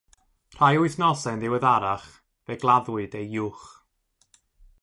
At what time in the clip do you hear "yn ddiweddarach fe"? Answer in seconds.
1.33-2.53